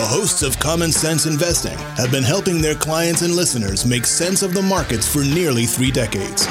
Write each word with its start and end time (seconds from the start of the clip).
The 0.00 0.06
hosts 0.06 0.42
of 0.42 0.58
Common 0.58 0.92
Sense 0.92 1.26
Investing 1.26 1.76
have 1.76 2.10
been 2.10 2.22
helping 2.22 2.62
their 2.62 2.74
clients 2.74 3.20
and 3.20 3.36
listeners 3.36 3.84
make 3.84 4.06
sense 4.06 4.42
of 4.42 4.54
the 4.54 4.62
markets 4.62 5.06
for 5.06 5.22
nearly 5.22 5.66
three 5.66 5.90
decades. 5.90 6.48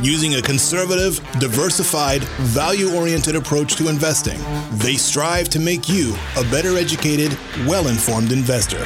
Using 0.00 0.36
a 0.36 0.40
conservative, 0.40 1.18
diversified, 1.40 2.22
value 2.22 2.94
oriented 2.94 3.34
approach 3.34 3.74
to 3.78 3.88
investing, 3.88 4.38
they 4.78 4.94
strive 4.94 5.48
to 5.48 5.58
make 5.58 5.88
you 5.88 6.14
a 6.36 6.44
better 6.52 6.76
educated, 6.76 7.36
well 7.66 7.88
informed 7.88 8.30
investor. 8.30 8.84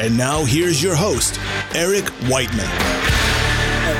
And 0.00 0.18
now 0.18 0.44
here's 0.44 0.82
your 0.82 0.96
host, 0.96 1.38
Eric 1.72 2.08
Whiteman. 2.28 2.66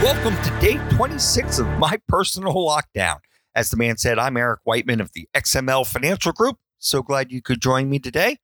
Welcome 0.02 0.34
to 0.42 0.60
day 0.60 0.84
26 0.96 1.60
of 1.60 1.68
my 1.78 1.98
personal 2.08 2.54
lockdown. 2.54 3.18
As 3.54 3.70
the 3.70 3.76
man 3.76 3.96
said, 3.96 4.18
I'm 4.18 4.36
Eric 4.36 4.62
Whiteman 4.64 5.00
of 5.00 5.12
the 5.12 5.28
XML 5.36 5.86
Financial 5.86 6.32
Group. 6.32 6.58
So 6.80 7.00
glad 7.00 7.30
you 7.30 7.40
could 7.40 7.62
join 7.62 7.88
me 7.88 8.00
today. 8.00 8.38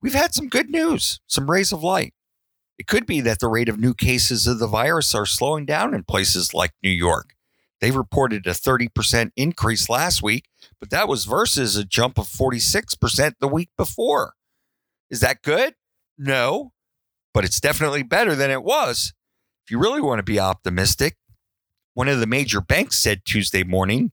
We've 0.00 0.14
had 0.14 0.34
some 0.34 0.48
good 0.48 0.70
news, 0.70 1.20
some 1.26 1.50
rays 1.50 1.72
of 1.72 1.82
light. 1.82 2.14
It 2.78 2.86
could 2.86 3.06
be 3.06 3.20
that 3.22 3.40
the 3.40 3.48
rate 3.48 3.68
of 3.68 3.80
new 3.80 3.94
cases 3.94 4.46
of 4.46 4.60
the 4.60 4.68
virus 4.68 5.14
are 5.14 5.26
slowing 5.26 5.66
down 5.66 5.94
in 5.94 6.04
places 6.04 6.54
like 6.54 6.70
New 6.82 6.90
York. 6.90 7.34
They 7.80 7.90
reported 7.90 8.46
a 8.46 8.50
30% 8.50 9.32
increase 9.36 9.88
last 9.88 10.22
week, 10.22 10.46
but 10.78 10.90
that 10.90 11.08
was 11.08 11.24
versus 11.24 11.76
a 11.76 11.84
jump 11.84 12.18
of 12.18 12.26
46% 12.26 13.34
the 13.40 13.48
week 13.48 13.70
before. 13.76 14.34
Is 15.10 15.20
that 15.20 15.42
good? 15.42 15.74
No, 16.16 16.72
but 17.34 17.44
it's 17.44 17.60
definitely 17.60 18.04
better 18.04 18.34
than 18.36 18.50
it 18.50 18.62
was. 18.62 19.12
If 19.64 19.70
you 19.72 19.80
really 19.80 20.00
want 20.00 20.20
to 20.20 20.24
be 20.24 20.40
optimistic, 20.40 21.16
one 21.94 22.08
of 22.08 22.20
the 22.20 22.26
major 22.26 22.60
banks 22.60 22.98
said 22.98 23.22
Tuesday 23.24 23.64
morning 23.64 24.12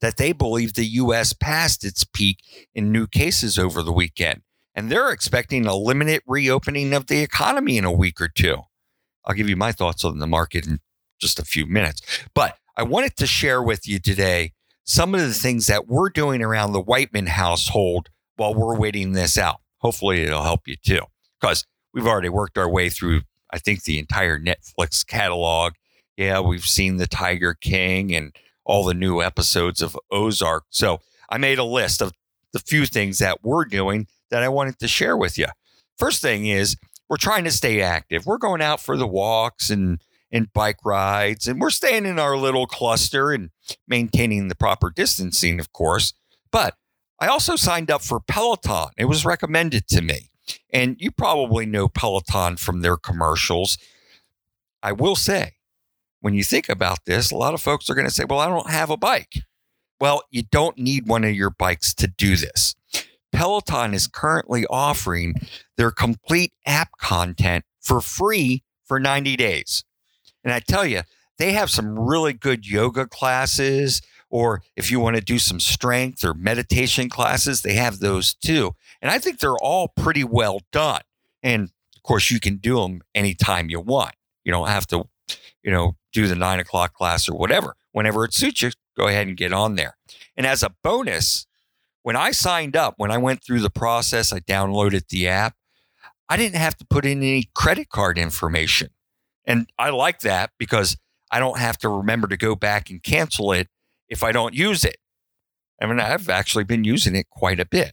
that 0.00 0.16
they 0.16 0.32
believe 0.32 0.74
the 0.74 0.84
U.S. 0.84 1.32
passed 1.32 1.84
its 1.84 2.04
peak 2.04 2.38
in 2.74 2.90
new 2.90 3.06
cases 3.06 3.58
over 3.58 3.82
the 3.82 3.92
weekend 3.92 4.42
and 4.78 4.92
they're 4.92 5.10
expecting 5.10 5.66
a 5.66 5.74
limited 5.74 6.22
reopening 6.24 6.94
of 6.94 7.08
the 7.08 7.20
economy 7.20 7.78
in 7.78 7.84
a 7.84 7.90
week 7.90 8.20
or 8.20 8.28
two. 8.28 8.58
I'll 9.24 9.34
give 9.34 9.48
you 9.48 9.56
my 9.56 9.72
thoughts 9.72 10.04
on 10.04 10.20
the 10.20 10.26
market 10.28 10.68
in 10.68 10.78
just 11.20 11.40
a 11.40 11.44
few 11.44 11.66
minutes. 11.66 12.00
But 12.32 12.56
I 12.76 12.84
wanted 12.84 13.16
to 13.16 13.26
share 13.26 13.60
with 13.60 13.88
you 13.88 13.98
today 13.98 14.52
some 14.84 15.16
of 15.16 15.20
the 15.20 15.34
things 15.34 15.66
that 15.66 15.88
we're 15.88 16.10
doing 16.10 16.42
around 16.42 16.74
the 16.74 16.80
Whiteman 16.80 17.26
household 17.26 18.08
while 18.36 18.54
we're 18.54 18.78
waiting 18.78 19.14
this 19.14 19.36
out. 19.36 19.56
Hopefully, 19.78 20.22
it'll 20.22 20.44
help 20.44 20.68
you 20.68 20.76
too, 20.76 21.00
because 21.40 21.66
we've 21.92 22.06
already 22.06 22.28
worked 22.28 22.56
our 22.56 22.70
way 22.70 22.88
through, 22.88 23.22
I 23.52 23.58
think, 23.58 23.82
the 23.82 23.98
entire 23.98 24.38
Netflix 24.38 25.04
catalog. 25.04 25.72
Yeah, 26.16 26.38
we've 26.38 26.62
seen 26.62 26.98
The 26.98 27.08
Tiger 27.08 27.52
King 27.52 28.14
and 28.14 28.32
all 28.64 28.84
the 28.84 28.94
new 28.94 29.22
episodes 29.22 29.82
of 29.82 29.98
Ozark. 30.12 30.66
So 30.70 31.00
I 31.28 31.36
made 31.36 31.58
a 31.58 31.64
list 31.64 32.00
of 32.00 32.12
the 32.52 32.60
few 32.60 32.86
things 32.86 33.18
that 33.18 33.42
we're 33.42 33.64
doing 33.64 34.06
that 34.30 34.42
I 34.42 34.48
wanted 34.48 34.78
to 34.80 34.88
share 34.88 35.16
with 35.16 35.38
you. 35.38 35.46
First 35.96 36.22
thing 36.22 36.46
is 36.46 36.76
we're 37.08 37.16
trying 37.16 37.44
to 37.44 37.50
stay 37.50 37.80
active. 37.80 38.26
We're 38.26 38.38
going 38.38 38.62
out 38.62 38.80
for 38.80 38.96
the 38.96 39.06
walks 39.06 39.70
and 39.70 40.00
and 40.30 40.52
bike 40.52 40.84
rides 40.84 41.48
and 41.48 41.58
we're 41.58 41.70
staying 41.70 42.04
in 42.04 42.18
our 42.18 42.36
little 42.36 42.66
cluster 42.66 43.32
and 43.32 43.48
maintaining 43.86 44.48
the 44.48 44.54
proper 44.54 44.90
distancing, 44.90 45.58
of 45.58 45.72
course. 45.72 46.12
But 46.52 46.74
I 47.18 47.28
also 47.28 47.56
signed 47.56 47.90
up 47.90 48.02
for 48.02 48.20
Peloton. 48.20 48.90
It 48.96 49.06
was 49.06 49.24
recommended 49.24 49.88
to 49.88 50.02
me. 50.02 50.30
And 50.72 50.96
you 50.98 51.10
probably 51.10 51.66
know 51.66 51.88
Peloton 51.88 52.56
from 52.56 52.80
their 52.80 52.96
commercials. 52.96 53.78
I 54.82 54.92
will 54.92 55.16
say, 55.16 55.54
when 56.20 56.34
you 56.34 56.44
think 56.44 56.68
about 56.68 57.04
this, 57.04 57.30
a 57.30 57.36
lot 57.36 57.54
of 57.54 57.60
folks 57.60 57.88
are 57.88 57.94
going 57.94 58.06
to 58.06 58.14
say, 58.14 58.24
well, 58.28 58.38
I 58.38 58.48
don't 58.48 58.70
have 58.70 58.90
a 58.90 58.96
bike. 58.96 59.42
Well, 60.00 60.22
you 60.30 60.42
don't 60.42 60.78
need 60.78 61.08
one 61.08 61.24
of 61.24 61.34
your 61.34 61.50
bikes 61.50 61.94
to 61.94 62.06
do 62.06 62.36
this. 62.36 62.74
Peloton 63.32 63.94
is 63.94 64.06
currently 64.06 64.66
offering 64.66 65.34
their 65.76 65.90
complete 65.90 66.52
app 66.66 66.90
content 66.98 67.64
for 67.80 68.00
free 68.00 68.62
for 68.84 68.98
90 68.98 69.36
days. 69.36 69.84
And 70.44 70.52
I 70.52 70.60
tell 70.60 70.86
you, 70.86 71.02
they 71.38 71.52
have 71.52 71.70
some 71.70 71.98
really 71.98 72.32
good 72.32 72.66
yoga 72.66 73.06
classes, 73.06 74.02
or 74.30 74.62
if 74.76 74.90
you 74.90 75.00
want 75.00 75.16
to 75.16 75.22
do 75.22 75.38
some 75.38 75.60
strength 75.60 76.24
or 76.24 76.34
meditation 76.34 77.08
classes, 77.08 77.62
they 77.62 77.74
have 77.74 77.98
those 77.98 78.34
too. 78.34 78.74
And 79.00 79.10
I 79.10 79.18
think 79.18 79.38
they're 79.38 79.56
all 79.56 79.88
pretty 79.88 80.24
well 80.24 80.60
done. 80.72 81.02
And 81.42 81.70
of 81.96 82.02
course, 82.02 82.30
you 82.30 82.40
can 82.40 82.56
do 82.56 82.80
them 82.80 83.02
anytime 83.14 83.70
you 83.70 83.80
want. 83.80 84.14
You 84.44 84.52
don't 84.52 84.68
have 84.68 84.86
to, 84.88 85.08
you 85.62 85.70
know, 85.70 85.96
do 86.12 86.26
the 86.26 86.34
nine 86.34 86.58
o'clock 86.58 86.94
class 86.94 87.28
or 87.28 87.36
whatever. 87.36 87.76
Whenever 87.92 88.24
it 88.24 88.34
suits 88.34 88.62
you, 88.62 88.70
go 88.96 89.06
ahead 89.06 89.28
and 89.28 89.36
get 89.36 89.52
on 89.52 89.76
there. 89.76 89.96
And 90.36 90.46
as 90.46 90.62
a 90.62 90.74
bonus, 90.82 91.46
when 92.08 92.16
I 92.16 92.30
signed 92.30 92.74
up, 92.74 92.94
when 92.96 93.10
I 93.10 93.18
went 93.18 93.44
through 93.44 93.60
the 93.60 93.68
process, 93.68 94.32
I 94.32 94.40
downloaded 94.40 95.08
the 95.08 95.28
app. 95.28 95.54
I 96.26 96.38
didn't 96.38 96.56
have 96.56 96.74
to 96.78 96.86
put 96.86 97.04
in 97.04 97.18
any 97.18 97.50
credit 97.54 97.90
card 97.90 98.16
information. 98.16 98.88
And 99.44 99.70
I 99.78 99.90
like 99.90 100.20
that 100.20 100.52
because 100.58 100.96
I 101.30 101.38
don't 101.38 101.58
have 101.58 101.76
to 101.80 101.90
remember 101.90 102.26
to 102.28 102.38
go 102.38 102.54
back 102.56 102.88
and 102.88 103.02
cancel 103.02 103.52
it 103.52 103.68
if 104.08 104.22
I 104.22 104.32
don't 104.32 104.54
use 104.54 104.84
it. 104.84 104.96
I 105.82 105.86
mean, 105.86 106.00
I've 106.00 106.30
actually 106.30 106.64
been 106.64 106.82
using 106.82 107.14
it 107.14 107.28
quite 107.28 107.60
a 107.60 107.66
bit. 107.66 107.92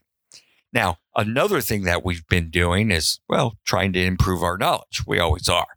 Now, 0.72 1.00
another 1.14 1.60
thing 1.60 1.84
that 1.84 2.06
we've 2.06 2.26
been 2.28 2.50
doing 2.50 2.92
is, 2.92 3.20
well, 3.28 3.58
trying 3.66 3.92
to 3.92 4.02
improve 4.02 4.44
our 4.44 4.58
knowledge. 4.58 5.06
We 5.06 5.20
always 5.20 5.50
are. 5.50 5.76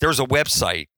There's 0.00 0.20
a 0.20 0.26
website 0.26 0.88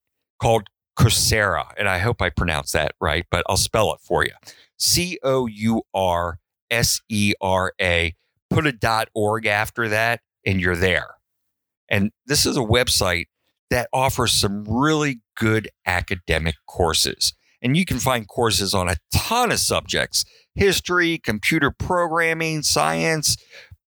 called 0.43 0.67
Coursera, 1.01 1.73
and 1.79 1.89
I 1.89 1.99
hope 1.99 2.21
I 2.21 2.29
pronounced 2.29 2.75
that 2.75 2.95
right, 3.01 3.25
but 3.31 3.45
I'll 3.49 3.57
spell 3.57 3.93
it 3.95 4.01
for 4.03 4.23
you. 4.25 4.33
C 4.79 5.19
O 5.23 5.47
U 5.47 5.83
R 5.95 6.39
S 6.71 7.01
E 7.09 7.33
R 7.41 7.73
A. 7.81 8.15
Put 8.51 8.67
a 8.67 8.73
dot 8.73 9.09
org 9.15 9.47
after 9.47 9.89
that, 9.89 10.21
and 10.45 10.61
you're 10.61 10.77
there. 10.77 11.15
And 11.89 12.11
this 12.27 12.45
is 12.45 12.57
a 12.57 12.61
website 12.61 13.27
that 13.71 13.89
offers 13.93 14.33
some 14.33 14.65
really 14.65 15.21
good 15.37 15.69
academic 15.87 16.57
courses. 16.67 17.33
And 17.63 17.77
you 17.77 17.85
can 17.85 17.99
find 17.99 18.27
courses 18.27 18.75
on 18.75 18.89
a 18.89 18.97
ton 19.13 19.53
of 19.53 19.61
subjects 19.61 20.25
history, 20.55 21.19
computer 21.19 21.71
programming, 21.71 22.63
science, 22.63 23.37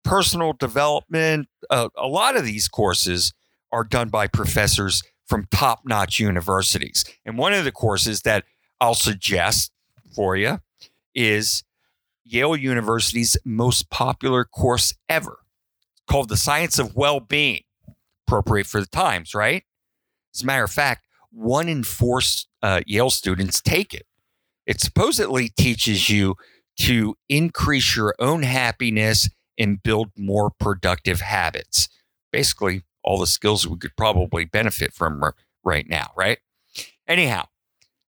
personal 0.04 0.54
development. 0.54 1.48
Uh, 1.70 1.90
a 1.98 2.08
lot 2.08 2.38
of 2.38 2.46
these 2.46 2.68
courses 2.68 3.34
are 3.72 3.84
done 3.84 4.10
by 4.10 4.28
professors 4.28 5.02
from 5.32 5.48
top 5.50 5.84
notch 5.86 6.20
universities. 6.20 7.06
And 7.26 7.38
one 7.38 7.54
of 7.54 7.64
the 7.64 7.72
courses 7.72 8.24
that 8.24 8.44
I'll 8.82 8.96
suggest 8.96 9.72
for 10.14 10.36
you 10.36 10.60
is 11.16 11.64
Yale 12.26 12.58
University's 12.58 13.38
most 13.46 13.90
popular 13.90 14.44
course 14.44 14.94
ever 15.08 15.40
called 16.06 16.28
The 16.28 16.36
Science 16.36 16.78
of 16.80 16.98
Well 16.98 17.22
Being. 17.22 17.62
Appropriate 18.28 18.68
for 18.68 18.82
the 18.82 18.88
times, 18.88 19.34
right? 19.34 19.64
As 20.36 20.42
a 20.42 20.46
matter 20.46 20.66
of 20.66 20.72
fact, 20.72 21.06
one 21.32 21.70
in 21.70 21.86
four 21.86 22.20
uh, 22.62 22.82
Yale 22.86 23.10
students 23.10 23.62
take 23.62 23.94
it. 23.94 24.06
It 24.66 24.82
supposedly 24.82 25.48
teaches 25.48 26.10
you 26.10 26.36
to 26.80 27.16
increase 27.30 27.96
your 27.96 28.16
own 28.20 28.44
happiness 28.44 29.30
and 29.58 29.82
build 29.82 30.10
more 30.18 30.52
productive 30.60 31.22
habits. 31.22 31.88
Basically, 32.34 32.84
all 33.04 33.20
the 33.20 33.28
skills 33.28 33.68
we 33.68 33.78
could 33.78 33.96
probably 33.96 34.46
benefit 34.46 34.94
from 34.94 35.24
right 35.64 35.88
now, 35.88 36.12
right? 36.16 36.40
Anyhow, 37.08 37.46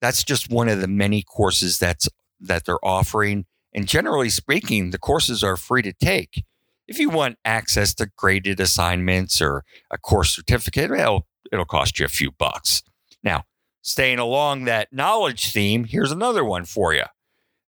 that's 0.01 0.23
just 0.23 0.49
one 0.49 0.69
of 0.69 0.81
the 0.81 0.87
many 0.87 1.23
courses 1.23 1.79
that's 1.79 2.07
that 2.39 2.65
they're 2.65 2.83
offering. 2.85 3.45
And 3.73 3.87
generally 3.87 4.29
speaking, 4.29 4.91
the 4.91 4.97
courses 4.97 5.43
are 5.43 5.57
free 5.57 5.81
to 5.81 5.93
take. 5.93 6.43
If 6.87 6.99
you 6.99 7.09
want 7.09 7.39
access 7.43 7.93
to 7.95 8.11
graded 8.15 8.59
assignments 8.59 9.41
or 9.41 9.63
a 9.89 9.97
course 9.97 10.35
certificate, 10.35 10.91
well, 10.91 11.25
it'll 11.51 11.65
cost 11.65 11.99
you 11.99 12.05
a 12.05 12.09
few 12.09 12.31
bucks. 12.31 12.83
Now, 13.23 13.45
staying 13.81 14.19
along 14.19 14.65
that 14.65 14.93
knowledge 14.93 15.51
theme, 15.51 15.85
here's 15.85 16.11
another 16.11 16.45
one 16.45 16.65
for 16.65 16.93
you. 16.93 17.05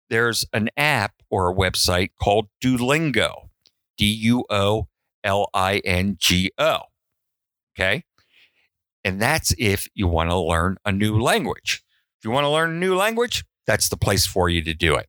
There's 0.10 0.46
an 0.54 0.70
app 0.78 1.16
or 1.30 1.52
a 1.52 1.56
website 1.56 2.12
called 2.22 2.48
Duolingo, 2.64 3.50
D 3.98 4.06
U 4.06 4.46
O 4.50 4.88
L 5.24 5.50
I 5.54 5.80
N 5.80 6.18
G 6.20 6.52
O. 6.58 6.82
Okay. 7.78 8.04
And 9.04 9.22
that's 9.22 9.54
if 9.58 9.88
you 9.94 10.08
want 10.08 10.32
to 10.32 10.38
learn 10.38 10.78
a 10.84 10.92
new 10.92 11.20
language. 11.20 11.84
If 12.20 12.26
you 12.26 12.32
want 12.32 12.46
to 12.46 12.50
learn 12.50 12.72
a 12.72 12.80
new 12.80 12.96
language, 12.96 13.46
that's 13.66 13.90
the 13.90 13.98
place 13.98 14.26
for 14.26 14.50
you 14.50 14.62
to 14.64 14.74
do 14.74 14.96
it. 14.96 15.08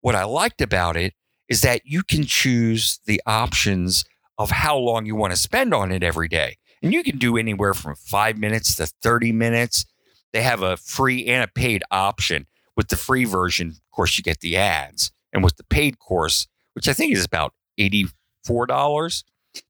What 0.00 0.14
I 0.14 0.24
liked 0.24 0.60
about 0.60 0.96
it 0.96 1.14
is 1.48 1.62
that 1.62 1.82
you 1.84 2.02
can 2.02 2.24
choose 2.24 3.00
the 3.06 3.20
options 3.26 4.04
of 4.38 4.50
how 4.50 4.76
long 4.76 5.06
you 5.06 5.16
want 5.16 5.32
to 5.32 5.36
spend 5.36 5.74
on 5.74 5.90
it 5.90 6.02
every 6.02 6.28
day. 6.28 6.56
And 6.82 6.92
you 6.92 7.02
can 7.02 7.18
do 7.18 7.36
anywhere 7.36 7.74
from 7.74 7.94
five 7.96 8.38
minutes 8.38 8.76
to 8.76 8.86
30 8.86 9.32
minutes. 9.32 9.86
They 10.32 10.42
have 10.42 10.62
a 10.62 10.76
free 10.76 11.26
and 11.26 11.42
a 11.42 11.48
paid 11.48 11.82
option. 11.90 12.46
With 12.76 12.88
the 12.88 12.96
free 12.96 13.24
version, 13.24 13.68
of 13.68 13.90
course, 13.90 14.18
you 14.18 14.22
get 14.22 14.40
the 14.40 14.56
ads. 14.56 15.10
And 15.32 15.42
with 15.42 15.56
the 15.56 15.64
paid 15.64 15.98
course, 15.98 16.46
which 16.74 16.88
I 16.88 16.92
think 16.92 17.14
is 17.14 17.24
about 17.24 17.54
$84, 17.80 19.24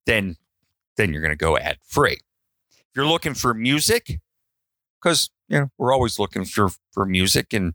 then, 0.07 0.37
then 0.97 1.13
you're 1.13 1.23
going 1.23 1.31
to 1.31 1.37
go 1.37 1.57
ad 1.57 1.79
free. 1.87 2.19
You're 2.97 3.07
looking 3.07 3.35
for 3.35 3.55
music, 3.55 4.19
because 5.01 5.31
you 5.49 5.61
know 5.61 5.71
we're 5.79 5.93
always 5.93 6.19
looking 6.19 6.45
for 6.45 6.71
for 6.93 7.07
music 7.07 7.53
and 7.53 7.75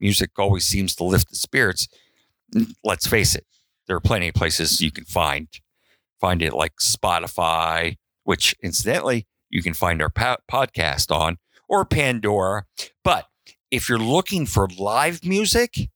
music 0.00 0.30
always 0.38 0.66
seems 0.66 0.96
to 0.96 1.04
lift 1.04 1.30
the 1.30 1.36
spirits 1.36 1.86
let's 2.82 3.06
face 3.06 3.36
it 3.36 3.46
there 3.86 3.94
are 3.94 4.00
plenty 4.00 4.28
of 4.28 4.34
places 4.34 4.80
you 4.80 4.90
can 4.90 5.04
find 5.04 5.46
find 6.22 6.40
it 6.40 6.54
like 6.54 6.76
Spotify, 6.76 7.96
which 8.22 8.54
incidentally, 8.62 9.26
you 9.50 9.60
can 9.60 9.74
find 9.74 10.00
our 10.00 10.08
po- 10.08 10.36
podcast 10.50 11.14
on, 11.14 11.36
or 11.68 11.84
Pandora. 11.84 12.64
But 13.02 13.26
if 13.72 13.88
you're 13.88 13.98
looking 13.98 14.46
for 14.46 14.68
live 14.78 15.24
music, 15.24 15.90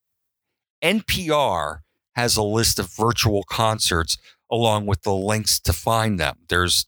NPR 0.82 1.78
has 2.16 2.36
a 2.36 2.42
list 2.42 2.80
of 2.80 2.92
virtual 2.92 3.44
concerts 3.44 4.18
along 4.50 4.86
with 4.86 5.02
the 5.02 5.14
links 5.14 5.60
to 5.60 5.72
find 5.72 6.18
them. 6.18 6.38
There's 6.48 6.86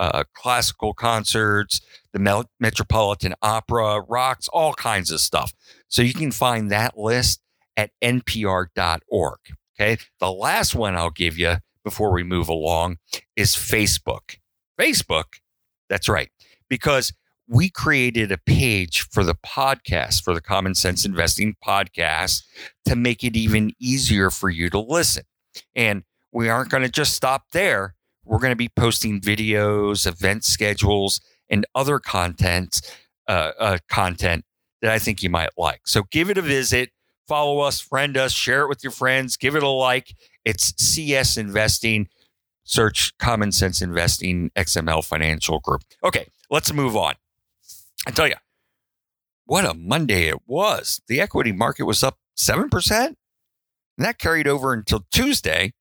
uh, 0.00 0.24
classical 0.34 0.94
concerts, 0.94 1.80
the 2.12 2.44
Metropolitan 2.58 3.34
Opera, 3.42 4.00
rocks, 4.08 4.48
all 4.48 4.72
kinds 4.72 5.10
of 5.10 5.20
stuff. 5.20 5.52
So 5.88 6.00
you 6.00 6.14
can 6.14 6.32
find 6.32 6.70
that 6.70 6.98
list 6.98 7.42
at 7.76 7.90
npr.org. 8.02 9.38
Okay. 9.78 10.02
The 10.18 10.32
last 10.32 10.74
one 10.74 10.96
I'll 10.96 11.10
give 11.10 11.36
you 11.38 11.56
before 11.84 12.12
we 12.12 12.22
move 12.22 12.48
along 12.48 12.96
is 13.36 13.54
Facebook. 13.54 14.38
Facebook, 14.80 15.24
that's 15.90 16.08
right, 16.08 16.30
because 16.70 17.12
we 17.46 17.68
created 17.68 18.32
a 18.32 18.38
page 18.38 19.02
for 19.10 19.22
the 19.22 19.34
podcast, 19.34 20.22
for 20.22 20.32
the 20.32 20.40
Common 20.40 20.74
Sense 20.74 21.04
Investing 21.04 21.56
podcast, 21.62 22.42
to 22.86 22.96
make 22.96 23.22
it 23.22 23.36
even 23.36 23.72
easier 23.78 24.30
for 24.30 24.48
you 24.48 24.70
to 24.70 24.78
listen. 24.78 25.24
And 25.74 26.04
we 26.32 26.48
aren't 26.48 26.70
going 26.70 26.84
to 26.84 26.88
just 26.88 27.12
stop 27.14 27.44
there. 27.52 27.96
We're 28.30 28.38
going 28.38 28.52
to 28.52 28.56
be 28.56 28.68
posting 28.68 29.20
videos, 29.20 30.06
event 30.06 30.44
schedules, 30.44 31.20
and 31.50 31.66
other 31.74 31.98
content, 31.98 32.80
uh, 33.26 33.50
uh, 33.58 33.78
content 33.88 34.44
that 34.82 34.92
I 34.92 35.00
think 35.00 35.20
you 35.20 35.28
might 35.28 35.50
like. 35.58 35.80
So 35.84 36.04
give 36.12 36.30
it 36.30 36.38
a 36.38 36.42
visit, 36.42 36.90
follow 37.26 37.58
us, 37.58 37.80
friend 37.80 38.16
us, 38.16 38.30
share 38.32 38.62
it 38.62 38.68
with 38.68 38.84
your 38.84 38.92
friends, 38.92 39.36
give 39.36 39.56
it 39.56 39.64
a 39.64 39.68
like. 39.68 40.14
It's 40.44 40.72
CS 40.80 41.36
Investing. 41.36 42.08
Search 42.62 43.18
Common 43.18 43.50
Sense 43.50 43.82
Investing 43.82 44.52
XML 44.54 45.04
Financial 45.04 45.58
Group. 45.58 45.82
Okay, 46.04 46.28
let's 46.50 46.72
move 46.72 46.94
on. 46.94 47.14
I 48.06 48.12
tell 48.12 48.28
you, 48.28 48.36
what 49.44 49.64
a 49.64 49.74
Monday 49.74 50.28
it 50.28 50.46
was. 50.46 51.02
The 51.08 51.20
equity 51.20 51.50
market 51.50 51.82
was 51.82 52.04
up 52.04 52.18
7%. 52.38 53.06
And 53.06 53.16
that 53.98 54.18
carried 54.18 54.46
over 54.46 54.72
until 54.72 55.04
Tuesday. 55.10 55.72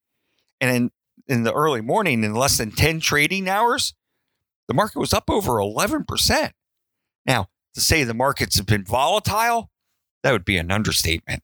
And 0.60 0.90
in, 1.30 1.44
the 1.44 1.54
early 1.54 1.82
morning, 1.82 2.24
in 2.24 2.34
less 2.34 2.58
than 2.58 2.72
10 2.72 3.00
trading 3.00 3.48
hours, 3.48 3.94
the 4.68 4.74
market 4.74 5.00
was 5.00 5.14
up 5.14 5.30
over 5.30 5.54
11%. 5.54 6.52
Now, 7.26 7.48
to 7.74 7.82
say 7.82 8.04
the 8.04 8.14
markets 8.14 8.58
have 8.58 8.66
been 8.66 8.84
volatile, 8.84 9.70
that 10.24 10.32
would 10.32 10.46
be 10.46 10.58
an 10.58 10.72
understatement. 10.72 11.44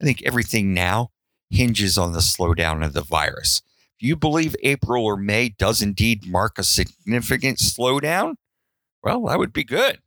I 0.00 0.04
think 0.04 0.22
everything 0.22 0.74
now 0.74 1.10
hinges 1.50 1.96
on 1.96 2.12
the 2.12 2.18
slowdown 2.18 2.84
of 2.84 2.92
the 2.92 3.02
virus. 3.02 3.62
If 3.98 4.06
you 4.06 4.16
believe 4.16 4.56
April 4.62 5.04
or 5.04 5.16
May 5.16 5.50
does 5.50 5.80
indeed 5.80 6.26
mark 6.26 6.58
a 6.58 6.64
significant 6.64 7.58
slowdown, 7.58 8.34
well, 9.02 9.26
that 9.26 9.38
would 9.38 9.52
be 9.52 9.64
good. 9.64 10.00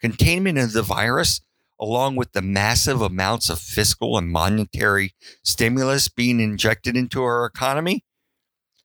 Containment 0.00 0.58
of 0.58 0.72
the 0.72 0.82
virus, 0.82 1.40
along 1.80 2.16
with 2.16 2.32
the 2.32 2.42
massive 2.42 3.00
amounts 3.00 3.50
of 3.50 3.58
fiscal 3.58 4.16
and 4.16 4.28
monetary 4.30 5.12
stimulus 5.42 6.08
being 6.08 6.40
injected 6.40 6.96
into 6.96 7.22
our 7.22 7.44
economy, 7.44 8.04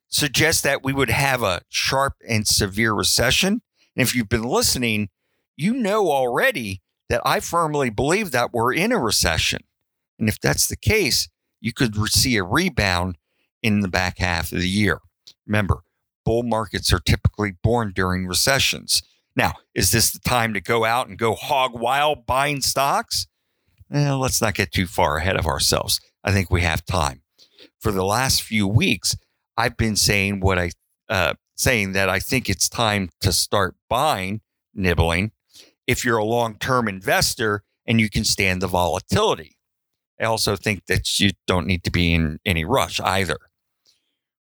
suggests 0.08 0.62
that 0.62 0.82
we 0.82 0.92
would 0.92 1.10
have 1.10 1.42
a 1.42 1.62
sharp 1.68 2.14
and 2.28 2.46
severe 2.46 2.92
recession. 2.92 3.62
And 3.96 4.02
if 4.06 4.14
you've 4.14 4.28
been 4.28 4.42
listening, 4.42 5.08
you 5.56 5.74
know 5.74 6.10
already 6.10 6.82
that 7.08 7.22
I 7.24 7.40
firmly 7.40 7.90
believe 7.90 8.30
that 8.30 8.52
we're 8.52 8.72
in 8.72 8.92
a 8.92 8.98
recession. 8.98 9.62
And 10.18 10.28
if 10.28 10.40
that's 10.40 10.66
the 10.66 10.76
case, 10.76 11.28
you 11.60 11.72
could 11.72 11.96
see 12.08 12.36
a 12.36 12.44
rebound 12.44 13.16
in 13.62 13.80
the 13.80 13.88
back 13.88 14.18
half 14.18 14.52
of 14.52 14.60
the 14.60 14.68
year. 14.68 15.00
Remember, 15.46 15.80
bull 16.24 16.42
markets 16.42 16.92
are 16.92 17.00
typically 17.00 17.52
born 17.62 17.92
during 17.94 18.26
recessions. 18.26 19.02
Now, 19.36 19.52
is 19.74 19.90
this 19.90 20.10
the 20.10 20.18
time 20.18 20.54
to 20.54 20.60
go 20.60 20.84
out 20.84 21.08
and 21.08 21.18
go 21.18 21.34
hog 21.34 21.72
wild 21.74 22.26
buying 22.26 22.60
stocks? 22.60 23.26
Well, 23.88 24.18
let's 24.18 24.40
not 24.40 24.54
get 24.54 24.72
too 24.72 24.86
far 24.86 25.18
ahead 25.18 25.36
of 25.36 25.46
ourselves. 25.46 26.00
I 26.22 26.32
think 26.32 26.50
we 26.50 26.62
have 26.62 26.84
time. 26.84 27.22
For 27.80 27.92
the 27.92 28.04
last 28.04 28.42
few 28.42 28.66
weeks, 28.66 29.16
I've 29.56 29.76
been 29.76 29.96
saying 29.96 30.40
what 30.40 30.58
I 30.58 30.70
uh, 31.08 31.34
saying 31.56 31.92
that 31.92 32.08
I 32.08 32.20
think 32.20 32.48
it's 32.48 32.68
time 32.68 33.10
to 33.20 33.32
start 33.32 33.74
buying, 33.88 34.40
nibbling, 34.74 35.32
if 35.86 36.04
you're 36.04 36.18
a 36.18 36.24
long-term 36.24 36.88
investor 36.88 37.64
and 37.84 38.00
you 38.00 38.08
can 38.08 38.24
stand 38.24 38.62
the 38.62 38.66
volatility. 38.66 39.56
I 40.20 40.24
also 40.24 40.56
think 40.56 40.86
that 40.86 41.18
you 41.18 41.30
don't 41.46 41.66
need 41.66 41.82
to 41.84 41.90
be 41.90 42.14
in 42.14 42.38
any 42.46 42.64
rush 42.64 43.00
either. 43.00 43.38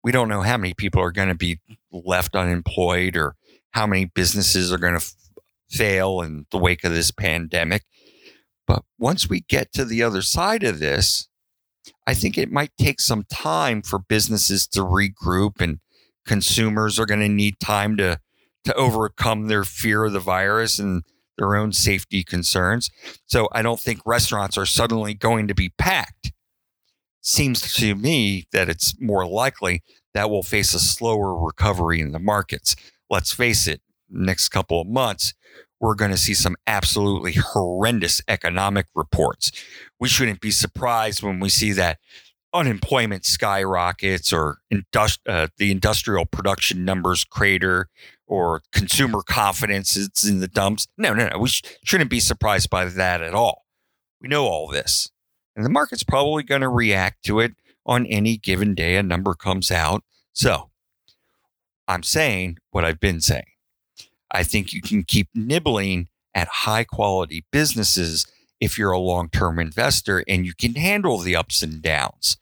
We 0.04 0.12
don't 0.12 0.28
know 0.28 0.42
how 0.42 0.56
many 0.56 0.74
people 0.74 1.02
are 1.02 1.12
going 1.12 1.28
to 1.28 1.34
be 1.34 1.58
left 1.90 2.34
unemployed 2.36 3.16
or 3.16 3.34
how 3.72 3.86
many 3.86 4.04
businesses 4.04 4.72
are 4.72 4.78
going 4.78 4.94
to 4.94 5.04
f- 5.04 5.14
fail 5.70 6.20
in 6.20 6.46
the 6.50 6.58
wake 6.58 6.84
of 6.84 6.92
this 6.92 7.10
pandemic. 7.10 7.84
But 8.66 8.84
once 8.98 9.28
we 9.28 9.40
get 9.40 9.72
to 9.72 9.84
the 9.84 10.02
other 10.02 10.22
side 10.22 10.62
of 10.62 10.78
this, 10.78 11.28
I 12.06 12.14
think 12.14 12.38
it 12.38 12.52
might 12.52 12.72
take 12.78 13.00
some 13.00 13.24
time 13.24 13.82
for 13.82 13.98
businesses 13.98 14.66
to 14.68 14.80
regroup 14.80 15.60
and 15.60 15.78
consumers 16.26 16.98
are 16.98 17.06
going 17.06 17.20
to 17.20 17.28
need 17.28 17.58
time 17.58 17.96
to 17.96 18.18
to 18.64 18.74
overcome 18.74 19.48
their 19.48 19.64
fear 19.64 20.04
of 20.04 20.12
the 20.12 20.20
virus 20.20 20.78
and 20.78 21.02
their 21.36 21.56
own 21.56 21.72
safety 21.72 22.22
concerns. 22.22 22.90
So 23.26 23.48
I 23.50 23.60
don't 23.60 23.80
think 23.80 24.00
restaurants 24.06 24.56
are 24.56 24.66
suddenly 24.66 25.14
going 25.14 25.48
to 25.48 25.54
be 25.54 25.70
packed. 25.78 26.30
Seems 27.20 27.74
to 27.74 27.96
me 27.96 28.46
that 28.52 28.68
it's 28.68 28.94
more 29.00 29.26
likely 29.26 29.82
that 30.14 30.30
we'll 30.30 30.44
face 30.44 30.74
a 30.74 30.78
slower 30.78 31.36
recovery 31.36 32.00
in 32.00 32.12
the 32.12 32.20
markets 32.20 32.76
let's 33.12 33.32
face 33.32 33.68
it, 33.68 33.82
next 34.10 34.48
couple 34.48 34.80
of 34.80 34.88
months, 34.88 35.34
we're 35.78 35.94
going 35.94 36.10
to 36.10 36.16
see 36.16 36.32
some 36.34 36.56
absolutely 36.66 37.34
horrendous 37.34 38.22
economic 38.26 38.86
reports. 38.94 39.52
We 40.00 40.08
shouldn't 40.08 40.40
be 40.40 40.50
surprised 40.50 41.22
when 41.22 41.38
we 41.38 41.50
see 41.50 41.72
that 41.72 41.98
unemployment 42.54 43.24
skyrockets 43.26 44.32
or 44.32 44.58
industri- 44.72 45.18
uh, 45.28 45.48
the 45.58 45.70
industrial 45.70 46.24
production 46.24 46.84
numbers 46.84 47.24
crater 47.24 47.88
or 48.26 48.62
consumer 48.72 49.22
confidence 49.22 49.94
is 49.94 50.10
in 50.26 50.40
the 50.40 50.48
dumps. 50.48 50.88
No, 50.96 51.12
no, 51.12 51.28
no. 51.28 51.38
We 51.38 51.50
sh- 51.50 51.62
shouldn't 51.84 52.10
be 52.10 52.20
surprised 52.20 52.70
by 52.70 52.86
that 52.86 53.20
at 53.20 53.34
all. 53.34 53.66
We 54.20 54.28
know 54.28 54.46
all 54.46 54.68
this. 54.68 55.10
And 55.54 55.66
the 55.66 55.70
market's 55.70 56.04
probably 56.04 56.44
going 56.44 56.62
to 56.62 56.68
react 56.68 57.24
to 57.26 57.40
it 57.40 57.52
on 57.84 58.06
any 58.06 58.38
given 58.38 58.74
day 58.74 58.96
a 58.96 59.02
number 59.02 59.34
comes 59.34 59.70
out. 59.70 60.02
So 60.32 60.70
I'm 61.88 62.02
saying 62.02 62.58
what 62.70 62.84
I've 62.84 63.00
been 63.00 63.20
saying. 63.20 63.44
I 64.30 64.42
think 64.42 64.72
you 64.72 64.80
can 64.80 65.02
keep 65.02 65.28
nibbling 65.34 66.08
at 66.34 66.48
high 66.48 66.84
quality 66.84 67.44
businesses 67.52 68.26
if 68.60 68.78
you're 68.78 68.92
a 68.92 68.98
long 68.98 69.28
term 69.28 69.58
investor 69.58 70.24
and 70.26 70.46
you 70.46 70.54
can 70.54 70.74
handle 70.74 71.18
the 71.18 71.36
ups 71.36 71.62
and 71.62 71.82
downs. 71.82 72.38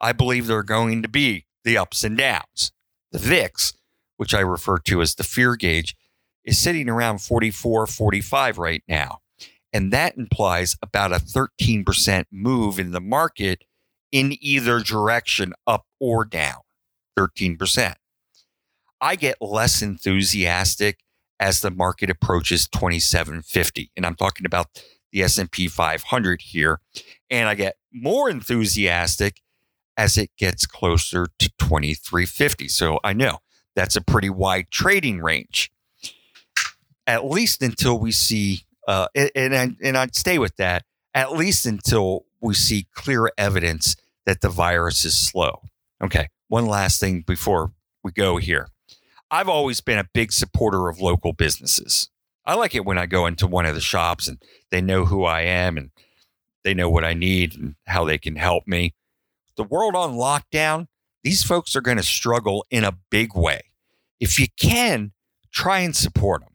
I 0.00 0.12
believe 0.12 0.46
there 0.46 0.58
are 0.58 0.62
going 0.64 1.02
to 1.02 1.08
be 1.08 1.46
the 1.64 1.76
ups 1.76 2.04
and 2.04 2.16
downs. 2.16 2.72
The 3.12 3.18
VIX, 3.18 3.74
which 4.16 4.34
I 4.34 4.40
refer 4.40 4.78
to 4.78 5.00
as 5.00 5.14
the 5.14 5.24
fear 5.24 5.56
gauge, 5.56 5.96
is 6.44 6.58
sitting 6.58 6.88
around 6.88 7.18
44, 7.18 7.86
45 7.86 8.58
right 8.58 8.82
now. 8.88 9.18
And 9.72 9.92
that 9.92 10.16
implies 10.16 10.76
about 10.82 11.12
a 11.12 11.16
13% 11.16 12.24
move 12.32 12.78
in 12.78 12.92
the 12.92 13.00
market 13.00 13.64
in 14.10 14.34
either 14.40 14.80
direction, 14.80 15.52
up 15.66 15.84
or 16.00 16.24
down. 16.24 16.60
13%. 17.18 17.94
I 19.00 19.16
get 19.16 19.36
less 19.40 19.82
enthusiastic 19.82 21.00
as 21.40 21.60
the 21.60 21.70
market 21.70 22.10
approaches 22.10 22.68
2750 22.68 23.90
and 23.96 24.04
I'm 24.04 24.16
talking 24.16 24.46
about 24.46 24.82
the 25.12 25.22
S&P 25.22 25.68
500 25.68 26.42
here 26.42 26.80
and 27.30 27.48
I 27.48 27.54
get 27.54 27.76
more 27.92 28.28
enthusiastic 28.28 29.40
as 29.96 30.16
it 30.16 30.30
gets 30.36 30.66
closer 30.66 31.26
to 31.38 31.50
2350 31.58 32.68
so 32.68 32.98
I 33.04 33.12
know 33.12 33.38
that's 33.74 33.96
a 33.96 34.00
pretty 34.00 34.30
wide 34.30 34.66
trading 34.70 35.20
range 35.20 35.70
at 37.06 37.24
least 37.24 37.62
until 37.62 37.98
we 37.98 38.12
see 38.12 38.62
uh, 38.86 39.06
and, 39.14 39.54
and, 39.54 39.76
and 39.82 39.96
I'd 39.96 40.16
stay 40.16 40.38
with 40.38 40.56
that 40.56 40.84
at 41.14 41.32
least 41.32 41.66
until 41.66 42.26
we 42.40 42.54
see 42.54 42.86
clear 42.94 43.30
evidence 43.38 43.96
that 44.26 44.40
the 44.40 44.48
virus 44.48 45.04
is 45.04 45.16
slow. 45.16 45.62
Okay 46.02 46.28
one 46.48 46.66
last 46.66 46.98
thing 46.98 47.22
before 47.26 47.72
we 48.02 48.10
go 48.10 48.38
here 48.38 48.68
I've 49.30 49.48
always 49.48 49.80
been 49.80 49.98
a 49.98 50.08
big 50.12 50.32
supporter 50.32 50.88
of 50.88 51.00
local 51.00 51.32
businesses. 51.32 52.08
I 52.44 52.54
like 52.54 52.74
it 52.74 52.84
when 52.84 52.98
I 52.98 53.06
go 53.06 53.26
into 53.26 53.46
one 53.46 53.66
of 53.66 53.74
the 53.74 53.80
shops 53.80 54.26
and 54.26 54.38
they 54.70 54.80
know 54.80 55.04
who 55.04 55.24
I 55.24 55.42
am 55.42 55.76
and 55.76 55.90
they 56.64 56.72
know 56.72 56.88
what 56.88 57.04
I 57.04 57.12
need 57.14 57.54
and 57.54 57.74
how 57.86 58.04
they 58.04 58.18
can 58.18 58.36
help 58.36 58.66
me. 58.66 58.94
The 59.56 59.64
world 59.64 59.94
on 59.94 60.14
lockdown, 60.14 60.86
these 61.22 61.42
folks 61.42 61.76
are 61.76 61.80
going 61.80 61.98
to 61.98 62.02
struggle 62.02 62.64
in 62.70 62.84
a 62.84 62.96
big 63.10 63.34
way. 63.34 63.62
If 64.18 64.38
you 64.38 64.46
can, 64.58 65.12
try 65.52 65.80
and 65.80 65.94
support 65.94 66.42
them. 66.42 66.54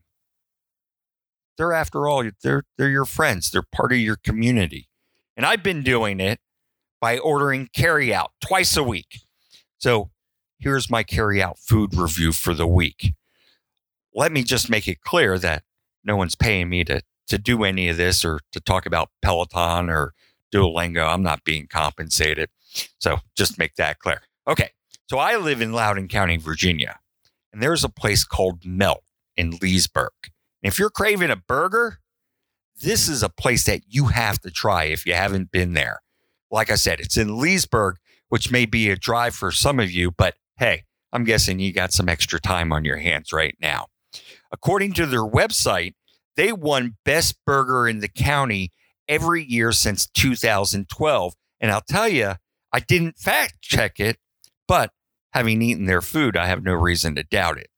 They're 1.56 1.72
after 1.72 2.08
all, 2.08 2.28
they're 2.42 2.64
they're 2.76 2.90
your 2.90 3.04
friends. 3.04 3.50
They're 3.50 3.62
part 3.62 3.92
of 3.92 3.98
your 3.98 4.16
community. 4.16 4.88
And 5.36 5.46
I've 5.46 5.62
been 5.62 5.82
doing 5.82 6.18
it 6.18 6.40
by 7.00 7.18
ordering 7.18 7.68
carry 7.74 8.12
out 8.12 8.32
twice 8.40 8.76
a 8.76 8.82
week. 8.82 9.20
So 9.78 10.10
here's 10.64 10.88
my 10.90 11.02
carry 11.02 11.42
out 11.42 11.58
food 11.58 11.94
review 11.94 12.32
for 12.32 12.54
the 12.54 12.66
week. 12.66 13.12
Let 14.14 14.32
me 14.32 14.42
just 14.42 14.70
make 14.70 14.88
it 14.88 15.02
clear 15.02 15.38
that 15.38 15.62
no 16.02 16.16
one's 16.16 16.34
paying 16.34 16.70
me 16.70 16.84
to, 16.84 17.02
to 17.28 17.36
do 17.36 17.64
any 17.64 17.90
of 17.90 17.98
this 17.98 18.24
or 18.24 18.40
to 18.52 18.60
talk 18.60 18.86
about 18.86 19.10
Peloton 19.20 19.90
or 19.90 20.14
Duolingo. 20.52 21.06
I'm 21.06 21.22
not 21.22 21.44
being 21.44 21.66
compensated. 21.66 22.48
So 22.98 23.18
just 23.36 23.58
make 23.58 23.74
that 23.74 23.98
clear. 23.98 24.22
Okay. 24.48 24.70
So 25.10 25.18
I 25.18 25.36
live 25.36 25.60
in 25.60 25.74
Loudoun 25.74 26.08
County, 26.08 26.38
Virginia, 26.38 26.98
and 27.52 27.62
there's 27.62 27.84
a 27.84 27.90
place 27.90 28.24
called 28.24 28.64
Melt 28.64 29.04
in 29.36 29.58
Leesburg. 29.60 30.12
And 30.62 30.72
if 30.72 30.78
you're 30.78 30.88
craving 30.88 31.30
a 31.30 31.36
burger, 31.36 31.98
this 32.80 33.06
is 33.06 33.22
a 33.22 33.28
place 33.28 33.64
that 33.64 33.82
you 33.86 34.06
have 34.06 34.40
to 34.40 34.50
try 34.50 34.84
if 34.84 35.04
you 35.04 35.12
haven't 35.12 35.50
been 35.50 35.74
there. 35.74 36.00
Like 36.50 36.70
I 36.70 36.76
said, 36.76 37.00
it's 37.00 37.18
in 37.18 37.38
Leesburg, 37.38 37.96
which 38.30 38.50
may 38.50 38.64
be 38.64 38.88
a 38.88 38.96
drive 38.96 39.34
for 39.34 39.50
some 39.50 39.78
of 39.78 39.90
you, 39.90 40.10
but 40.10 40.36
hey, 40.56 40.84
I'm 41.12 41.24
guessing 41.24 41.58
you 41.58 41.72
got 41.72 41.92
some 41.92 42.08
extra 42.08 42.40
time 42.40 42.72
on 42.72 42.84
your 42.84 42.96
hands 42.96 43.32
right 43.32 43.56
now. 43.60 43.86
According 44.52 44.92
to 44.94 45.06
their 45.06 45.24
website, 45.24 45.94
they 46.36 46.52
won 46.52 46.96
Best 47.04 47.36
Burger 47.46 47.86
in 47.86 48.00
the 48.00 48.08
county 48.08 48.72
every 49.08 49.44
year 49.44 49.72
since 49.72 50.06
2012. 50.06 51.34
And 51.60 51.70
I'll 51.70 51.80
tell 51.80 52.08
you, 52.08 52.34
I 52.72 52.80
didn't 52.80 53.18
fact 53.18 53.60
check 53.60 54.00
it, 54.00 54.18
but 54.66 54.90
having 55.32 55.62
eaten 55.62 55.86
their 55.86 56.02
food, 56.02 56.36
I 56.36 56.46
have 56.46 56.62
no 56.62 56.74
reason 56.74 57.14
to 57.16 57.22
doubt 57.22 57.58
it. 57.58 57.68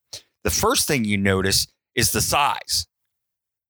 The 0.44 0.50
first 0.50 0.86
thing 0.86 1.04
you 1.04 1.18
notice 1.18 1.66
is 1.94 2.12
the 2.12 2.20
size. 2.20 2.86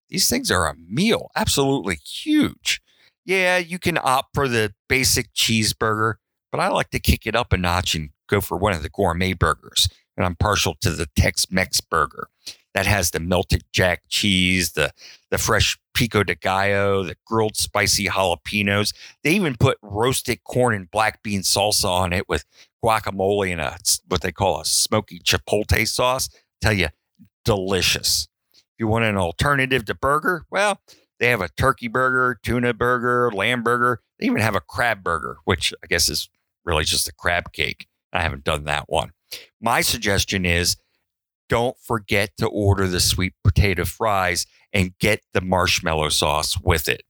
These 0.09 0.29
things 0.29 0.51
are 0.51 0.69
a 0.69 0.75
meal, 0.77 1.31
absolutely 1.35 1.97
huge. 1.97 2.81
Yeah, 3.25 3.59
you 3.59 3.79
can 3.79 3.99
opt 4.01 4.35
for 4.35 4.47
the 4.47 4.73
basic 4.89 5.33
cheeseburger, 5.33 6.15
but 6.53 6.61
I 6.61 6.69
like 6.69 6.91
to 6.91 7.01
kick 7.01 7.27
it 7.27 7.35
up 7.35 7.53
a 7.53 7.57
notch 7.57 7.95
and 7.97 8.11
go 8.28 8.40
for 8.40 8.56
one 8.59 8.73
of 8.75 8.83
the 8.83 8.90
gourmet 8.90 9.35
burgers. 9.35 9.88
And 10.16 10.26
I'm 10.26 10.37
partial 10.37 10.75
to 10.80 10.90
the 10.90 11.06
Tex 11.16 11.50
Mex 11.50 11.80
burger 11.80 12.28
that 12.75 12.87
has 12.87 13.11
the 13.11 13.21
melted 13.21 13.64
jack 13.73 14.02
cheese, 14.09 14.73
the, 14.73 14.92
the 15.30 15.38
fresh 15.38 15.78
pico 15.95 16.23
de 16.23 16.35
gallo, 16.35 17.02
the 17.04 17.16
grilled 17.26 17.56
spicy 17.56 18.06
jalapenos. 18.06 18.92
They 19.25 19.33
even 19.33 19.56
put 19.56 19.78
roasted 19.83 20.45
corn 20.45 20.75
and 20.75 20.90
black 20.90 21.23
bean 21.23 21.40
salsa 21.40 21.88
on 21.88 22.12
it 22.12 22.28
with 22.28 22.45
guacamole 22.85 23.50
and 23.50 23.61
a 23.62 23.78
what 24.09 24.21
they 24.23 24.33
call 24.33 24.61
a 24.61 24.64
smoky 24.66 25.21
chipotle 25.21 25.88
sauce. 25.88 26.28
Tell 26.61 26.75
you, 26.75 26.88
delicious. 27.45 28.28
If 28.54 28.80
you 28.80 28.88
want 28.88 29.06
an 29.06 29.16
alternative 29.16 29.87
to 29.87 29.95
burger, 29.95 30.45
well, 30.50 30.80
they 31.18 31.28
have 31.28 31.40
a 31.40 31.49
turkey 31.49 31.88
burger, 31.88 32.38
tuna 32.42 32.75
burger, 32.75 33.30
lamb 33.33 33.62
burger. 33.62 34.02
They 34.18 34.26
even 34.26 34.40
have 34.42 34.54
a 34.56 34.61
crab 34.61 35.02
burger, 35.02 35.38
which 35.45 35.73
I 35.83 35.87
guess 35.87 36.11
is 36.11 36.28
really 36.64 36.85
just 36.85 37.09
a 37.09 37.12
crab 37.12 37.52
cake. 37.52 37.87
I 38.17 38.23
haven't 38.23 38.45
done 38.45 38.65
that 38.65 38.89
one. 38.89 39.13
My 39.61 39.81
suggestion 39.81 40.45
is 40.45 40.77
don't 41.49 41.77
forget 41.79 42.31
to 42.39 42.47
order 42.49 42.89
the 42.89 43.01
sweet 43.01 43.35
potato 43.45 43.85
fries 43.85 44.47
and 44.73 44.97
get 44.99 45.21
the 45.33 45.41
marshmallow 45.41 46.09
sauce 46.09 46.59
with 46.61 46.89
it. 46.89 47.03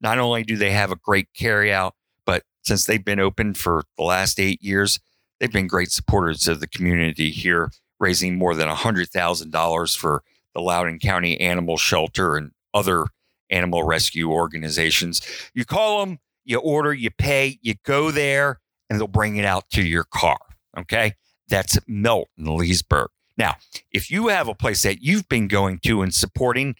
Not 0.00 0.18
only 0.18 0.44
do 0.44 0.56
they 0.56 0.70
have 0.70 0.92
a 0.92 0.96
great 0.96 1.28
carryout, 1.38 1.92
but 2.26 2.42
since 2.64 2.84
they've 2.84 3.04
been 3.04 3.20
open 3.20 3.54
for 3.54 3.84
the 3.96 4.04
last 4.04 4.38
eight 4.38 4.62
years, 4.62 5.00
they've 5.40 5.52
been 5.52 5.66
great 5.66 5.90
supporters 5.90 6.46
of 6.46 6.60
the 6.60 6.68
community 6.68 7.30
here, 7.30 7.70
raising 7.98 8.36
more 8.36 8.54
than 8.54 8.68
$100,000 8.68 9.96
for 9.96 10.22
the 10.54 10.60
Loudoun 10.60 10.98
County 10.98 11.40
Animal 11.40 11.76
Shelter 11.76 12.36
and 12.36 12.52
other 12.74 13.06
animal 13.50 13.82
rescue 13.82 14.30
organizations. 14.30 15.22
You 15.54 15.64
call 15.64 16.04
them, 16.04 16.18
you 16.44 16.58
order, 16.58 16.92
you 16.92 17.10
pay, 17.10 17.58
you 17.62 17.74
go 17.84 18.10
there, 18.10 18.60
and 18.88 18.98
they'll 18.98 19.08
bring 19.08 19.36
it 19.36 19.44
out 19.44 19.70
to 19.70 19.82
your 19.82 20.04
car. 20.04 20.38
Okay. 20.78 21.14
That's 21.48 21.78
Melt 21.86 22.28
in 22.36 22.56
Leesburg. 22.56 23.08
Now, 23.36 23.56
if 23.92 24.10
you 24.10 24.28
have 24.28 24.48
a 24.48 24.54
place 24.54 24.82
that 24.82 25.02
you've 25.02 25.28
been 25.28 25.48
going 25.48 25.78
to 25.84 26.02
and 26.02 26.12
supporting, 26.12 26.74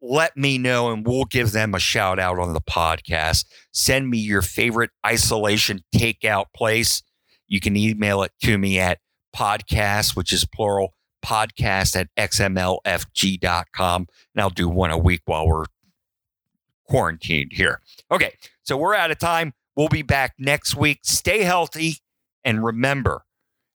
let 0.00 0.36
me 0.36 0.58
know 0.58 0.92
and 0.92 1.06
we'll 1.06 1.24
give 1.24 1.52
them 1.52 1.74
a 1.74 1.78
shout 1.78 2.18
out 2.18 2.38
on 2.38 2.52
the 2.52 2.60
podcast. 2.60 3.46
Send 3.72 4.08
me 4.10 4.18
your 4.18 4.42
favorite 4.42 4.90
isolation 5.04 5.82
takeout 5.94 6.46
place. 6.54 7.02
You 7.48 7.60
can 7.60 7.76
email 7.76 8.22
it 8.22 8.32
to 8.42 8.58
me 8.58 8.78
at 8.78 9.00
podcast, 9.34 10.14
which 10.16 10.32
is 10.32 10.44
plural, 10.44 10.94
podcast 11.24 11.96
at 11.96 12.08
xmlfg.com. 12.16 14.06
And 14.34 14.40
I'll 14.40 14.50
do 14.50 14.68
one 14.68 14.90
a 14.90 14.98
week 14.98 15.22
while 15.24 15.46
we're 15.46 15.64
quarantined 16.88 17.52
here. 17.52 17.80
Okay, 18.10 18.34
so 18.62 18.76
we're 18.76 18.94
out 18.94 19.10
of 19.10 19.18
time. 19.18 19.52
We'll 19.74 19.88
be 19.88 20.02
back 20.02 20.34
next 20.38 20.76
week. 20.76 21.00
Stay 21.02 21.42
healthy 21.42 21.96
and 22.44 22.64
remember, 22.64 23.23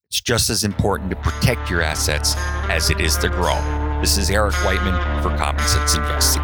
it's 0.10 0.22
just 0.22 0.50
as 0.50 0.64
important 0.64 1.12
to 1.12 1.16
protect 1.18 1.70
your 1.70 1.84
assets 1.84 2.34
as 2.68 2.90
it 2.90 3.00
is 3.00 3.16
to 3.16 3.30
grow. 3.30 3.54
This 4.02 4.18
is 4.18 4.32
Eric 4.32 4.56
Whiteman 4.66 4.96
for 5.22 5.30
Common 5.38 5.64
Sense 5.68 5.96
Investing. 5.96 6.42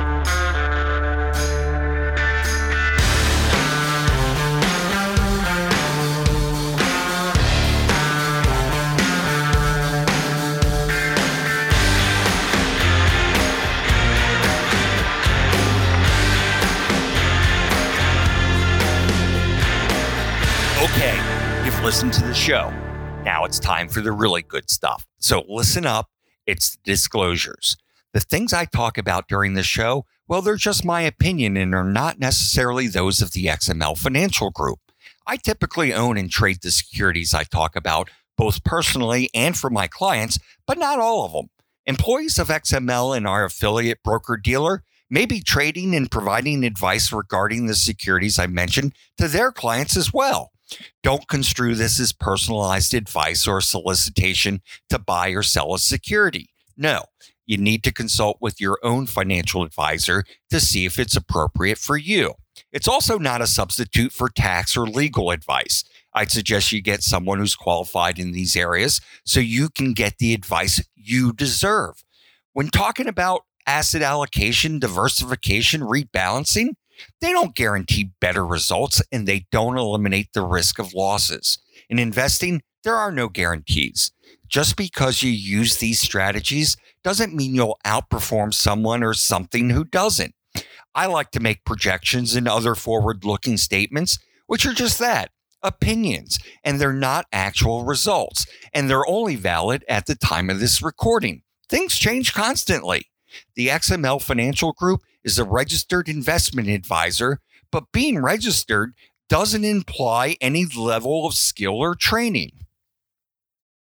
Okay, 20.84 21.66
you've 21.66 21.84
listened 21.84 22.14
to 22.14 22.24
the 22.24 22.34
show. 22.36 22.72
Now 23.26 23.44
it's 23.44 23.60
time 23.60 23.90
for 23.90 24.02
the 24.02 24.12
really 24.12 24.44
good 24.44 24.70
stuff. 24.70 25.08
So 25.18 25.44
listen 25.48 25.84
up. 25.88 26.12
It's 26.46 26.78
disclosures. 26.84 27.76
The 28.14 28.20
things 28.20 28.54
I 28.54 28.66
talk 28.66 29.00
about 29.00 29.28
during 29.28 29.56
the 29.56 29.64
show, 29.64 30.06
well, 30.28 30.44
they're 30.44 30.58
just 30.58 30.86
my 30.86 31.02
opinion 31.02 31.58
and 31.58 31.74
are 31.74 31.84
not 31.84 32.20
necessarily 32.20 32.86
those 32.86 33.24
of 33.24 33.32
the 33.32 33.46
XML 33.46 33.98
Financial 33.98 34.52
Group. 34.52 34.78
I 35.26 35.38
typically 35.38 35.92
own 35.92 36.20
and 36.20 36.30
trade 36.30 36.60
the 36.62 36.70
securities 36.70 37.34
I 37.34 37.46
talk 37.46 37.76
about, 37.76 38.12
both 38.38 38.64
personally 38.64 39.32
and 39.34 39.58
for 39.58 39.72
my 39.72 39.88
clients, 39.88 40.38
but 40.68 40.78
not 40.78 41.00
all 41.00 41.26
of 41.26 41.32
them. 41.32 41.50
Employees 41.88 42.38
of 42.38 42.50
XML 42.50 43.18
and 43.18 43.28
our 43.28 43.44
affiliate 43.44 44.04
broker 44.04 44.38
dealer 44.38 44.84
may 45.10 45.26
be 45.26 45.42
trading 45.42 45.96
and 45.96 46.12
providing 46.12 46.64
advice 46.64 47.12
regarding 47.12 47.66
the 47.66 47.76
securities 47.76 48.38
I 48.38 48.46
mentioned 48.46 48.94
to 49.18 49.28
their 49.28 49.52
clients 49.52 49.98
as 49.98 50.14
well. 50.14 50.52
Don't 51.04 51.28
construe 51.28 51.76
this 51.76 52.00
as 52.00 52.12
personalized 52.12 52.94
advice 52.94 53.48
or 53.48 53.62
solicitation 53.62 54.62
to 54.90 55.00
buy 55.00 55.30
or 55.30 55.44
sell 55.44 55.74
a 55.74 55.80
security. 55.80 56.50
No, 56.78 57.04
you 57.46 57.58
need 57.58 57.84
to 57.84 57.94
consult 57.94 58.38
with 58.42 58.60
your 58.60 58.80
own 58.84 59.06
financial 59.06 59.64
advisor 59.64 60.24
to 60.50 60.60
see 60.60 60.86
if 60.86 60.98
it's 60.98 61.16
appropriate 61.16 61.78
for 61.78 61.98
you. 61.98 62.34
It's 62.72 62.88
also 62.88 63.18
not 63.18 63.42
a 63.42 63.48
substitute 63.48 64.12
for 64.12 64.30
tax 64.30 64.76
or 64.76 64.88
legal 64.88 65.32
advice. 65.32 65.84
I'd 66.14 66.32
suggest 66.32 66.72
you 66.72 66.82
get 66.82 67.04
someone 67.04 67.40
who's 67.40 67.56
qualified 67.56 68.18
in 68.20 68.32
these 68.32 68.56
areas 68.56 69.02
so 69.26 69.40
you 69.40 69.70
can 69.70 69.94
get 69.94 70.18
the 70.18 70.34
advice 70.34 70.82
you 70.96 71.34
deserve. 71.34 72.04
When 72.54 72.70
talking 72.70 73.08
about 73.08 73.42
asset 73.68 74.02
allocation, 74.02 74.80
diversification, 74.80 75.82
rebalancing, 75.82 76.76
they 77.22 77.32
don't 77.32 77.56
guarantee 77.56 78.12
better 78.20 78.46
results 78.46 79.02
and 79.12 79.28
they 79.28 79.46
don't 79.52 79.78
eliminate 79.78 80.30
the 80.34 80.46
risk 80.46 80.80
of 80.80 80.94
losses. 80.94 81.58
In 81.90 82.00
investing, 82.00 82.62
there 82.84 82.96
are 82.96 83.12
no 83.12 83.30
guarantees. 83.30 84.12
Just 84.48 84.78
because 84.78 85.24
you 85.24 85.32
use 85.32 85.78
these 85.78 86.00
strategies 86.00 86.78
doesn't 87.04 87.34
mean 87.34 87.56
you'll 87.56 87.80
outperform 87.86 88.54
someone 88.54 89.04
or 89.04 89.14
something 89.14 89.72
who 89.72 89.84
doesn't. 89.84 90.36
I 90.94 91.08
like 91.08 91.32
to 91.32 91.40
make 91.40 91.66
projections 91.66 92.36
and 92.36 92.48
other 92.48 92.76
forward 92.76 93.26
looking 93.26 93.58
statements, 93.58 94.18
which 94.48 94.66
are 94.66 94.74
just 94.74 95.00
that 95.00 95.32
opinions, 95.66 96.38
and 96.64 96.80
they're 96.80 96.94
not 96.94 97.26
actual 97.34 97.84
results, 97.84 98.46
and 98.74 98.90
they're 98.90 99.08
only 99.08 99.36
valid 99.36 99.84
at 99.90 100.06
the 100.06 100.16
time 100.16 100.50
of 100.50 100.60
this 100.60 100.82
recording. 100.82 101.42
Things 101.70 101.98
change 101.98 102.34
constantly. 102.34 103.08
The 103.56 103.68
XML 103.68 104.22
Financial 104.22 104.74
Group 104.74 105.02
is 105.26 105.38
a 105.38 105.44
registered 105.44 106.08
investment 106.08 106.70
advisor, 106.70 107.42
but 107.72 107.92
being 107.92 108.22
registered 108.22 108.94
doesn't 109.28 109.66
imply 109.66 110.38
any 110.40 110.66
level 110.66 111.26
of 111.26 111.34
skill 111.34 111.74
or 111.74 111.96
training. 111.96 112.65